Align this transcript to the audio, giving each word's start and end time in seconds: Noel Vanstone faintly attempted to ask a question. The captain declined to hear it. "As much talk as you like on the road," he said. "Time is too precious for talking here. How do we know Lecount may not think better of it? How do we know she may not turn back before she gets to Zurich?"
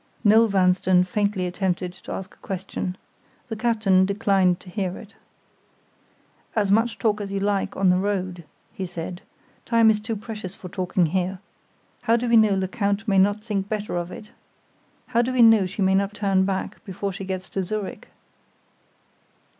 Noel 0.23 0.47
Vanstone 0.47 1.03
faintly 1.03 1.45
attempted 1.45 1.93
to 1.93 2.11
ask 2.11 2.33
a 2.33 2.37
question. 2.37 2.97
The 3.49 3.55
captain 3.55 4.03
declined 4.07 4.59
to 4.61 4.69
hear 4.71 4.97
it. 4.97 5.13
"As 6.55 6.71
much 6.71 6.97
talk 6.97 7.21
as 7.21 7.31
you 7.31 7.39
like 7.39 7.77
on 7.77 7.89
the 7.91 7.99
road," 7.99 8.43
he 8.73 8.83
said. 8.87 9.21
"Time 9.63 9.91
is 9.91 9.99
too 9.99 10.15
precious 10.15 10.55
for 10.55 10.69
talking 10.69 11.05
here. 11.05 11.37
How 12.01 12.15
do 12.17 12.27
we 12.27 12.35
know 12.35 12.55
Lecount 12.55 13.07
may 13.07 13.19
not 13.19 13.41
think 13.41 13.69
better 13.69 13.95
of 13.95 14.11
it? 14.11 14.31
How 15.05 15.21
do 15.21 15.31
we 15.33 15.43
know 15.43 15.67
she 15.67 15.83
may 15.83 15.93
not 15.93 16.15
turn 16.15 16.45
back 16.45 16.83
before 16.83 17.13
she 17.13 17.23
gets 17.23 17.47
to 17.51 17.61
Zurich?" 17.61 18.07